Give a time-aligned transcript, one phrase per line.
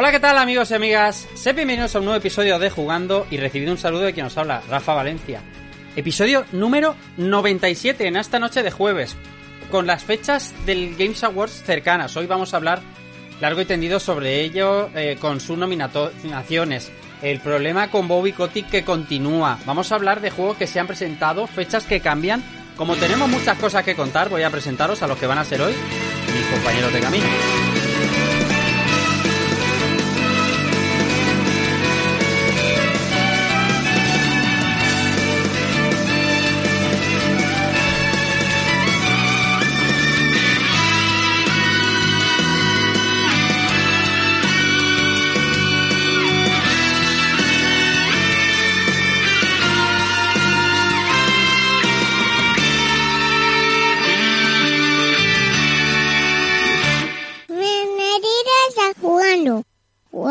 [0.00, 1.28] Hola, ¿qué tal amigos y amigas?
[1.34, 4.38] Sed bienvenidos a un nuevo episodio de Jugando y recibido un saludo de quien nos
[4.38, 5.42] habla, Rafa Valencia.
[5.94, 9.14] Episodio número 97 en esta noche de jueves,
[9.70, 12.16] con las fechas del Games Awards cercanas.
[12.16, 12.80] Hoy vamos a hablar
[13.42, 16.90] largo y tendido sobre ello, eh, con sus nominaciones,
[17.20, 19.58] el problema con Bobby Kotick que continúa.
[19.66, 22.42] Vamos a hablar de juegos que se han presentado, fechas que cambian.
[22.74, 25.60] Como tenemos muchas cosas que contar, voy a presentaros a los que van a ser
[25.60, 25.74] hoy
[26.32, 27.26] mis compañeros de camino.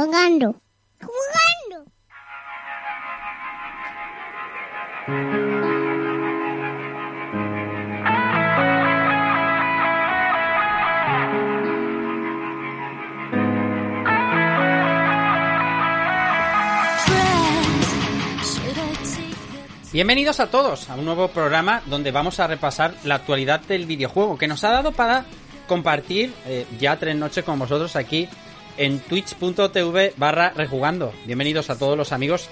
[0.05, 0.55] Jugando,
[1.01, 1.91] jugando.
[19.91, 24.37] Bienvenidos a todos a un nuevo programa donde vamos a repasar la actualidad del videojuego
[24.37, 25.25] que nos ha dado para
[25.67, 28.29] compartir eh, ya tres noches con vosotros aquí
[28.79, 31.13] en twitch.tv barra rejugando.
[31.27, 32.49] Bienvenidos a todos los amigos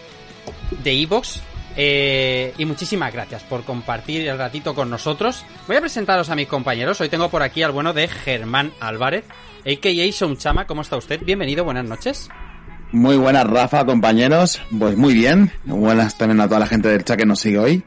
[0.83, 1.41] de Evox
[1.75, 5.45] y muchísimas gracias por compartir el ratito con nosotros.
[5.67, 7.01] Voy a presentaros a mis compañeros.
[7.01, 9.25] Hoy tengo por aquí al bueno de Germán Álvarez,
[9.59, 10.11] a.k.a.
[10.11, 10.67] Sonchama.
[10.67, 11.21] ¿Cómo está usted?
[11.23, 12.29] Bienvenido, buenas noches.
[12.91, 14.61] Muy buenas, Rafa, compañeros.
[14.77, 15.51] Pues muy bien.
[15.65, 17.83] Buenas también a toda la gente del chat que nos sigue hoy.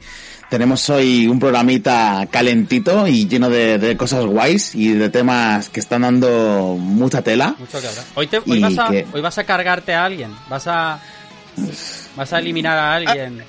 [0.50, 5.78] Tenemos hoy un programita calentito y lleno de, de cosas guays y de temas que
[5.78, 7.55] están dando mucha tela.
[7.56, 8.05] Mucho que hablar.
[8.16, 10.33] Hoy, te- hoy vas a, que- hoy vas a cargarte a alguien.
[10.49, 11.00] Vas a.
[12.16, 13.44] Vas a eliminar a alguien.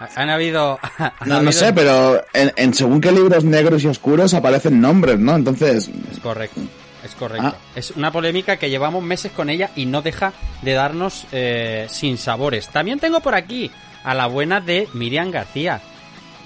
[0.00, 0.78] Ha- Han habido.
[0.98, 5.18] han No, no sé, pero en, en según qué libros negros y oscuros aparecen nombres,
[5.18, 5.36] ¿no?
[5.36, 6.60] Entonces, Es correcto.
[7.04, 7.48] Es correcto.
[7.48, 7.56] Ah.
[7.76, 12.16] Es una polémica que llevamos meses con ella y no deja de darnos eh, sin
[12.16, 12.68] sabores.
[12.68, 13.70] También tengo por aquí
[14.04, 15.82] a la buena de Miriam García.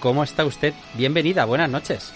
[0.00, 0.74] ¿Cómo está usted?
[0.94, 2.12] Bienvenida, buenas noches.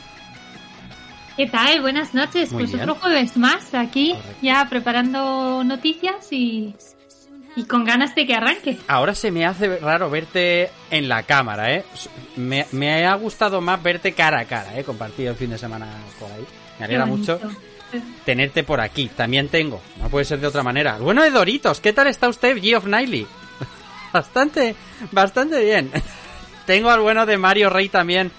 [1.37, 1.81] ¿Qué tal?
[1.81, 2.53] Buenas noches.
[2.53, 2.88] Muy pues bien.
[2.88, 4.37] otro jueves más aquí, Correcto.
[4.43, 6.75] ya preparando noticias y,
[7.56, 8.78] y con ganas de que arranque.
[8.87, 11.84] Ahora se me hace raro verte en la cámara, ¿eh?
[12.37, 14.84] Me, me ha gustado más verte cara a cara, ¿eh?
[14.84, 15.87] Compartido el fin de semana
[16.20, 16.44] por ahí.
[16.79, 17.40] Me alegra mucho
[18.25, 19.08] tenerte por aquí.
[19.08, 20.99] También tengo, no puede ser de otra manera.
[20.99, 23.26] Bueno de Doritos, ¿qué tal está usted, G of Niley?
[24.12, 24.76] bastante,
[25.11, 25.90] bastante bien.
[26.67, 28.31] Tengo al bueno de Mario Rey también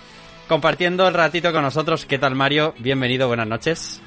[0.48, 2.06] compartiendo el ratito con nosotros.
[2.06, 2.74] ¿Qué tal, Mario?
[2.78, 4.02] Bienvenido, buenas noches.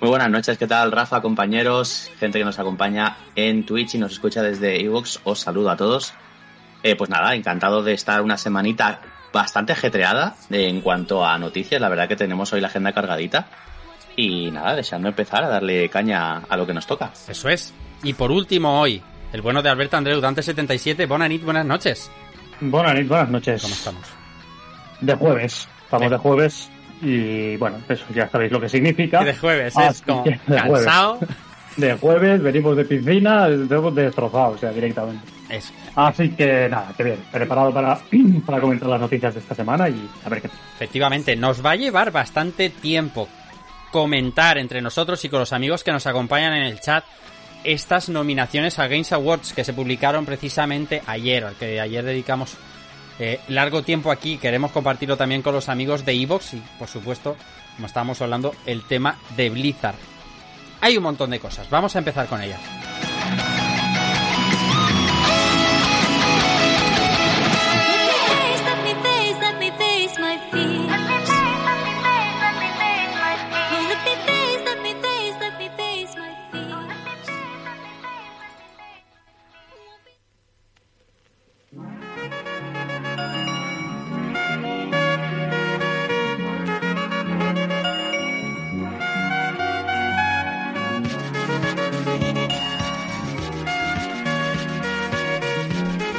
[0.00, 4.12] Muy buenas noches, ¿qué tal Rafa, compañeros, gente que nos acompaña en Twitch y nos
[4.12, 5.20] escucha desde Evox?
[5.24, 6.14] Os saludo a todos.
[6.82, 11.80] Eh, pues nada, encantado de estar una semanita bastante ajetreada en cuanto a noticias.
[11.80, 13.46] La verdad que tenemos hoy la agenda cargadita.
[14.16, 17.12] Y nada, deseando empezar a darle caña a lo que nos toca.
[17.28, 17.74] Eso es.
[18.02, 19.02] Y por último hoy,
[19.32, 21.06] el bueno de Alberto Andreu, Dante77.
[21.06, 22.10] Bonanit, buenas noches.
[22.60, 23.62] Buenas noches, buenas noches.
[23.62, 24.02] ¿Cómo estamos?
[25.00, 25.68] De jueves.
[25.84, 26.70] Estamos De- de jueves
[27.02, 29.22] y bueno, eso ya sabéis lo que significa.
[29.22, 30.62] Y de jueves, es como de jueves.
[30.84, 31.18] cansado.
[31.76, 35.24] De jueves, venimos de piscina, estamos destrozados, o sea, directamente.
[35.48, 37.98] Es, Así que nada, que bien, preparado para,
[38.46, 40.58] para comentar las noticias de esta semana y a ver qué tal.
[40.74, 43.28] efectivamente, nos va a llevar bastante tiempo
[43.90, 47.04] comentar entre nosotros y con los amigos que nos acompañan en el chat
[47.64, 52.56] estas nominaciones a Games Awards que se publicaron precisamente ayer, al que ayer dedicamos
[53.18, 54.38] eh, largo tiempo aquí.
[54.38, 57.36] Queremos compartirlo también con los amigos de Evox y, por supuesto,
[57.76, 59.96] como estábamos hablando, el tema de Blizzard.
[60.80, 61.68] Hay un montón de cosas.
[61.68, 62.79] Vamos a empezar con ellas.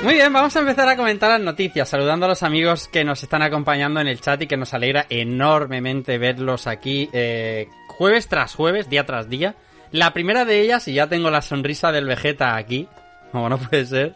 [0.03, 3.21] Muy bien, vamos a empezar a comentar las noticias, saludando a los amigos que nos
[3.21, 8.55] están acompañando en el chat y que nos alegra enormemente verlos aquí eh, jueves tras
[8.55, 9.53] jueves, día tras día.
[9.91, 12.87] La primera de ellas, y ya tengo la sonrisa del Vegeta aquí,
[13.31, 14.15] como no puede ser,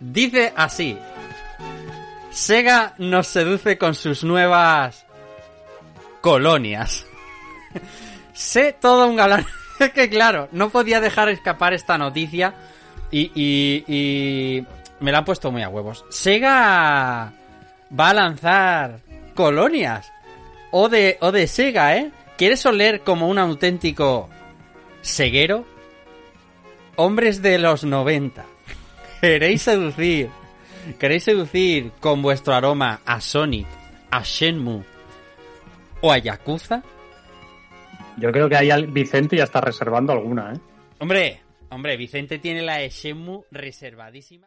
[0.00, 0.98] dice así.
[2.32, 5.06] Sega nos seduce con sus nuevas
[6.20, 7.06] colonias.
[8.32, 9.46] sé todo un galán.
[9.78, 12.52] Es que claro, no podía dejar escapar esta noticia
[13.10, 14.66] y, y, y
[15.00, 16.04] me la han puesto muy a huevos.
[16.10, 17.32] Sega
[17.98, 19.00] va a lanzar
[19.34, 20.10] colonias.
[20.70, 22.10] O de, o de Sega, ¿eh?
[22.36, 24.28] ¿Quieres oler como un auténtico
[25.02, 25.64] seguero?
[26.96, 28.44] Hombres de los 90.
[29.20, 30.28] ¿Queréis seducir?
[30.98, 33.66] ¿Queréis seducir con vuestro aroma a Sonic,
[34.10, 34.82] a Shenmue
[36.00, 36.82] o a Yakuza?
[38.16, 40.60] Yo creo que ahí al- Vicente ya está reservando alguna, ¿eh?
[40.98, 44.46] Hombre, hombre, Vicente tiene la de Shenmue reservadísima.